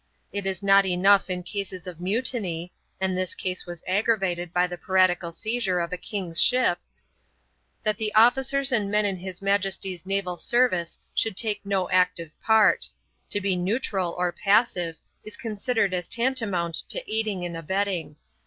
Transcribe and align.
It 0.33 0.47
is 0.47 0.63
not 0.63 0.83
enough 0.83 1.29
in 1.29 1.43
cases 1.43 1.85
of 1.85 2.01
mutiny 2.01 2.73
(and 2.99 3.15
this 3.15 3.35
case 3.35 3.67
was 3.67 3.83
aggravated 3.87 4.51
by 4.51 4.65
the 4.65 4.75
piratical 4.75 5.31
seizure 5.31 5.79
of 5.79 5.93
a 5.93 5.95
king's 5.97 6.41
ship) 6.41 6.79
that 7.83 7.99
the 7.99 8.11
officers 8.15 8.71
and 8.71 8.89
men 8.89 9.05
in 9.05 9.17
his 9.17 9.43
Majesty's 9.43 10.03
naval 10.03 10.37
service 10.37 10.97
should 11.13 11.37
take 11.37 11.63
no 11.63 11.87
active 11.91 12.31
part; 12.43 12.89
to 13.29 13.39
be 13.39 13.55
neutral 13.55 14.15
or 14.17 14.31
passive 14.31 14.95
is 15.23 15.37
considered 15.37 15.93
as 15.93 16.07
tantamount 16.07 16.81
to 16.89 17.03
aiding 17.07 17.45
and 17.45 17.55
abetting. 17.55 18.15